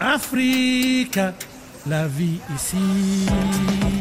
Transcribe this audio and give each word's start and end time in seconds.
Afrique, 0.00 1.20
la 1.86 2.06
vie 2.06 2.40
ici. 2.54 3.97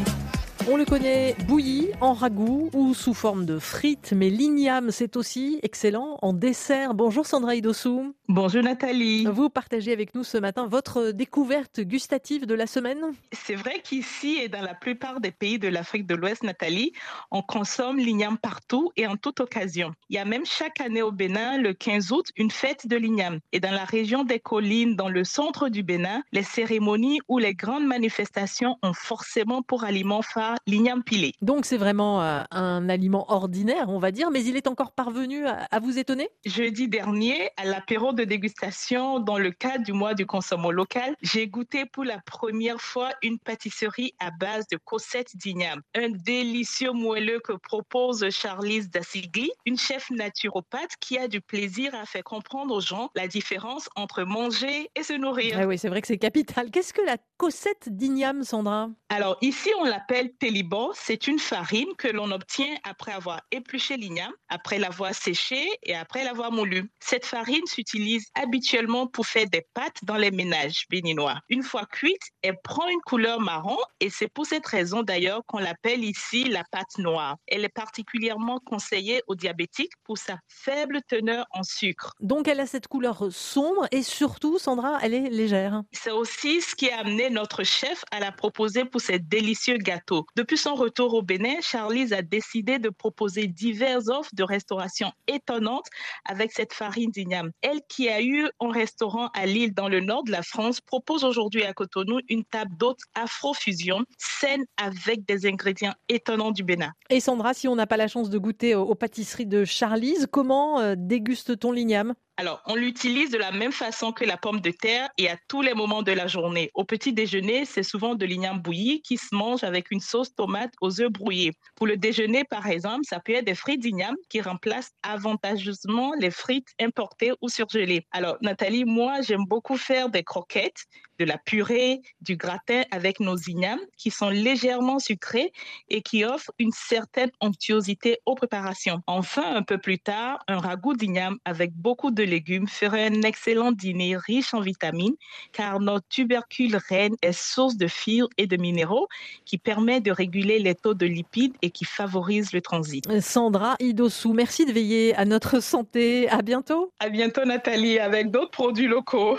On 0.77 0.81
le 0.81 0.85
connaît 0.85 1.35
bouilli, 1.47 1.89
en 2.01 2.13
ragoût 2.13 2.69
ou 2.71 2.93
sous 2.93 3.15
forme 3.15 3.47
de 3.47 3.57
frites, 3.57 4.13
mais 4.15 4.29
l'igname, 4.29 4.91
c'est 4.91 5.17
aussi 5.17 5.59
excellent 5.63 6.19
en 6.21 6.33
dessert. 6.33 6.93
Bonjour 6.93 7.25
Sandra 7.25 7.55
Idossou. 7.55 8.13
Bonjour 8.27 8.61
Nathalie. 8.61 9.25
Vous 9.25 9.49
partagez 9.49 9.91
avec 9.91 10.13
nous 10.13 10.23
ce 10.23 10.37
matin 10.37 10.67
votre 10.67 11.09
découverte 11.09 11.79
gustative 11.79 12.45
de 12.45 12.53
la 12.53 12.67
semaine 12.67 12.99
C'est 13.31 13.55
vrai 13.55 13.81
qu'ici 13.83 14.37
et 14.39 14.49
dans 14.49 14.61
la 14.61 14.75
plupart 14.75 15.19
des 15.19 15.31
pays 15.31 15.57
de 15.57 15.67
l'Afrique 15.67 16.05
de 16.05 16.13
l'Ouest, 16.13 16.43
Nathalie, 16.43 16.93
on 17.31 17.41
consomme 17.41 17.97
l'igname 17.97 18.37
partout 18.37 18.91
et 18.97 19.07
en 19.07 19.15
toute 19.15 19.39
occasion. 19.39 19.93
Il 20.09 20.17
y 20.17 20.19
a 20.19 20.25
même 20.25 20.45
chaque 20.45 20.79
année 20.79 21.01
au 21.01 21.11
Bénin, 21.11 21.57
le 21.57 21.73
15 21.73 22.11
août, 22.11 22.27
une 22.35 22.51
fête 22.51 22.85
de 22.85 22.97
l'igname. 22.97 23.39
Et 23.51 23.59
dans 23.59 23.71
la 23.71 23.85
région 23.85 24.23
des 24.23 24.39
collines, 24.39 24.95
dans 24.95 25.09
le 25.09 25.23
centre 25.23 25.69
du 25.69 25.81
Bénin, 25.81 26.21
les 26.33 26.43
cérémonies 26.43 27.21
ou 27.27 27.39
les 27.39 27.55
grandes 27.55 27.87
manifestations 27.87 28.77
ont 28.83 28.93
forcément 28.93 29.63
pour 29.63 29.83
aliment 29.83 30.21
phare 30.21 30.57
l'igname 30.67 31.03
pilé. 31.03 31.33
Donc 31.41 31.65
c'est 31.65 31.77
vraiment 31.77 32.21
euh, 32.21 32.43
un 32.51 32.89
aliment 32.89 33.31
ordinaire, 33.31 33.89
on 33.89 33.99
va 33.99 34.11
dire, 34.11 34.29
mais 34.29 34.43
il 34.43 34.55
est 34.57 34.67
encore 34.67 34.91
parvenu 34.91 35.45
à, 35.47 35.79
vous 35.79 35.97
étonner? 35.97 36.29
Jeudi 36.45 36.87
dernier, 36.87 37.49
à 37.57 37.65
l'apéro 37.65 38.13
de 38.13 38.23
dégustation, 38.23 39.19
dans 39.19 39.37
le 39.37 39.51
cadre 39.51 39.83
du 39.85 39.93
mois 39.93 40.13
du 40.13 40.25
consommation 40.25 40.57
local, 40.71 41.15
j'ai 41.21 41.47
goûté 41.47 41.85
pour 41.85 42.03
la 42.03 42.19
première 42.19 42.81
fois 42.81 43.11
une 43.21 43.37
pâtisserie 43.37 44.13
à 44.19 44.31
base 44.31 44.65
de 44.71 44.77
cossettes 44.77 45.35
d'igname. 45.35 45.81
Un 45.95 46.09
délicieux 46.09 46.91
moelleux 46.91 47.39
que 47.39 47.53
propose 47.53 48.27
Charlize 48.29 48.89
Dassigli, 48.89 49.51
une 49.65 49.77
chef 49.77 50.09
naturopathe 50.09 50.91
qui 50.99 51.17
a 51.17 51.27
du 51.27 51.41
plaisir 51.41 51.93
à 51.93 52.05
faire 52.05 52.23
comprendre 52.23 52.73
aux 52.73 52.81
gens 52.81 53.09
la 53.15 53.27
différence 53.27 53.89
entre 53.95 54.23
manger 54.23 54.89
et 54.95 55.03
se 55.03 55.13
nourrir. 55.13 55.57
Ah 55.59 55.67
oui, 55.67 55.77
c'est 55.77 55.89
vrai 55.89 56.01
que 56.01 56.07
c'est 56.07 56.17
capital. 56.17 56.71
Qu'est-ce 56.71 56.93
que 56.93 57.05
la 57.05 57.17
cossette 57.37 57.89
d'igname, 57.89 58.43
Sandra? 58.43 58.89
Alors 59.09 59.37
ici, 59.41 59.69
on 59.79 59.85
l'appelle 59.85 60.33
télibo. 60.57 60.91
C'est 60.95 61.27
une 61.27 61.39
farine 61.39 61.93
que 61.97 62.07
l'on 62.07 62.31
obtient 62.31 62.75
après 62.83 63.11
avoir 63.11 63.41
épluché 63.51 63.97
l'igname, 63.97 64.31
après 64.49 64.79
l'avoir 64.79 65.13
séché 65.13 65.67
et 65.83 65.95
après 65.95 66.23
l'avoir 66.23 66.51
moulu. 66.51 66.89
Cette 66.99 67.25
farine 67.25 67.65
s'utilise 67.65 68.25
habituellement 68.35 69.07
pour 69.07 69.25
faire 69.25 69.47
des 69.49 69.65
pâtes 69.73 69.99
dans 70.03 70.15
les 70.15 70.31
ménages 70.31 70.85
béninois. 70.89 71.35
Une 71.49 71.63
fois 71.63 71.85
cuite, 71.85 72.21
elle 72.41 72.57
prend 72.63 72.87
une 72.87 73.01
couleur 73.01 73.39
marron 73.39 73.77
et 73.99 74.09
c'est 74.09 74.27
pour 74.27 74.45
cette 74.45 74.65
raison 74.65 75.03
d'ailleurs 75.03 75.41
qu'on 75.45 75.59
l'appelle 75.59 76.03
ici 76.03 76.45
la 76.45 76.63
pâte 76.71 76.97
noire. 76.97 77.37
Elle 77.47 77.63
est 77.63 77.69
particulièrement 77.69 78.59
conseillée 78.65 79.21
aux 79.27 79.35
diabétiques 79.35 79.93
pour 80.03 80.17
sa 80.17 80.37
faible 80.47 81.01
teneur 81.07 81.45
en 81.51 81.63
sucre. 81.63 82.13
Donc 82.19 82.47
elle 82.47 82.59
a 82.59 82.67
cette 82.67 82.87
couleur 82.87 83.27
sombre 83.31 83.87
et 83.91 84.03
surtout, 84.03 84.57
Sandra, 84.59 84.99
elle 85.01 85.13
est 85.13 85.29
légère. 85.29 85.83
C'est 85.91 86.11
aussi 86.11 86.61
ce 86.61 86.75
qui 86.75 86.89
a 86.89 86.99
amené 86.99 87.29
notre 87.29 87.63
chef 87.63 88.03
à 88.11 88.19
la 88.19 88.31
proposer 88.31 88.85
pour 88.85 89.01
ses 89.01 89.19
délicieux 89.19 89.77
gâteaux. 89.77 90.25
Depuis 90.37 90.59
son 90.59 90.75
retour 90.75 91.15
au 91.15 91.23
Bénin, 91.23 91.55
Charlize 91.61 92.13
a 92.13 92.21
décidé 92.21 92.77
de 92.77 92.89
proposer 92.89 93.47
diverses 93.47 94.07
offres 94.07 94.29
de 94.35 94.43
restauration 94.43 95.11
étonnantes 95.27 95.87
avec 96.25 96.51
cette 96.51 96.73
farine 96.73 97.09
d'igname. 97.09 97.49
Elle 97.63 97.81
qui 97.89 98.07
a 98.07 98.21
eu 98.21 98.47
un 98.59 98.71
restaurant 98.71 99.31
à 99.33 99.47
Lille 99.47 99.73
dans 99.73 99.89
le 99.89 99.99
nord 99.99 100.23
de 100.25 100.31
la 100.31 100.43
France 100.43 100.79
propose 100.79 101.23
aujourd'hui 101.23 101.63
à 101.63 101.73
Cotonou 101.73 102.19
une 102.29 102.45
table 102.45 102.69
d'hôtes 102.77 103.01
afro-fusion 103.15 104.05
saine 104.19 104.63
avec 104.77 105.25
des 105.25 105.47
ingrédients 105.47 105.95
étonnants 106.07 106.51
du 106.51 106.63
Bénin. 106.63 106.91
Et 107.09 107.19
Sandra, 107.19 107.55
si 107.55 107.67
on 107.67 107.75
n'a 107.75 107.87
pas 107.87 107.97
la 107.97 108.07
chance 108.07 108.29
de 108.29 108.37
goûter 108.37 108.75
aux 108.75 108.93
pâtisseries 108.93 109.47
de 109.47 109.65
Charlize, 109.65 110.27
comment 110.31 110.79
euh, 110.79 110.93
déguste-t-on 110.95 111.71
l'igname? 111.71 112.13
Alors, 112.39 112.61
on 112.67 112.75
l'utilise 112.75 113.31
de 113.31 113.39
la 113.39 113.51
même 113.51 113.71
façon 113.71 114.11
que 114.11 114.23
la 114.23 114.37
pomme 114.37 114.61
de 114.61 114.69
terre 114.69 115.09
et 115.17 115.27
à 115.27 115.37
tous 115.47 115.63
les 115.63 115.73
moments 115.73 116.03
de 116.03 116.11
la 116.11 116.27
journée. 116.27 116.69
Au 116.75 116.83
petit 116.83 117.11
déjeuner, 117.11 117.65
c'est 117.65 117.81
souvent 117.81 118.13
de 118.13 118.27
l'igname 118.27 118.59
bouilli 118.61 119.01
qui 119.01 119.17
se 119.17 119.33
mange 119.33 119.63
avec 119.63 119.89
une 119.89 119.99
sauce 119.99 120.35
tomate 120.35 120.71
aux 120.79 121.01
œufs 121.01 121.11
brouillés. 121.11 121.53
Pour 121.75 121.87
le 121.87 121.97
déjeuner, 121.97 122.43
par 122.43 122.67
exemple, 122.67 123.05
ça 123.05 123.19
peut 123.19 123.33
être 123.33 123.45
des 123.45 123.55
frites 123.55 123.81
d'igname 123.81 124.15
qui 124.29 124.39
remplacent 124.39 124.91
avantageusement 125.01 126.13
les 126.19 126.29
frites 126.29 126.67
importées 126.79 127.31
ou 127.41 127.49
surgelées. 127.49 128.05
Alors, 128.11 128.37
Nathalie, 128.43 128.85
moi, 128.85 129.21
j'aime 129.21 129.45
beaucoup 129.47 129.75
faire 129.75 130.09
des 130.09 130.23
croquettes, 130.23 130.85
de 131.19 131.25
la 131.25 131.39
purée, 131.39 132.01
du 132.21 132.37
gratin 132.37 132.83
avec 132.91 133.19
nos 133.19 133.35
ignames 133.35 133.79
qui 133.97 134.11
sont 134.11 134.29
légèrement 134.29 134.99
sucrés 134.99 135.51
et 135.89 136.03
qui 136.03 136.23
offrent 136.23 136.51
une 136.59 136.71
certaine 136.71 137.31
onctuosité 137.41 138.19
aux 138.25 138.35
préparations. 138.35 139.01
Enfin, 139.07 139.55
un 139.55 139.63
peu 139.63 139.77
plus 139.77 139.99
tard, 139.99 140.39
un 140.47 140.59
ragoût 140.59 140.93
d'igname 140.93 141.37
avec 141.45 141.73
beaucoup 141.73 142.11
de 142.11 142.26
légumes 142.27 142.67
ferait 142.67 143.07
un 143.07 143.21
excellent 143.23 143.71
dîner 143.71 144.17
riche 144.17 144.53
en 144.53 144.61
vitamines 144.61 145.15
car 145.51 145.79
notre 145.79 146.07
tubercule 146.07 146.77
reine 146.89 147.15
est 147.21 147.33
source 147.33 147.77
de 147.77 147.87
fibres 147.87 148.29
et 148.37 148.47
de 148.47 148.57
minéraux 148.57 149.07
qui 149.45 149.57
permet 149.57 150.01
de 150.01 150.11
réguler 150.11 150.59
les 150.59 150.75
taux 150.75 150.93
de 150.93 151.05
lipides 151.05 151.55
et 151.61 151.71
qui 151.71 151.85
favorise 151.85 152.53
le 152.53 152.61
transit. 152.61 153.03
Sandra 153.21 153.75
Idossou, 153.79 154.33
merci 154.33 154.65
de 154.65 154.71
veiller 154.71 155.15
à 155.15 155.25
notre 155.25 155.61
santé. 155.61 156.29
À 156.29 156.41
bientôt. 156.41 156.91
À 156.99 157.09
bientôt 157.09 157.45
Nathalie 157.45 157.99
avec 157.99 158.31
d'autres 158.31 158.51
produits 158.51 158.87
locaux. 158.87 159.37